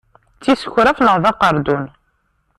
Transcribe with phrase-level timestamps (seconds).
[0.37, 1.85] D tisukraf naɣ d aqerdun.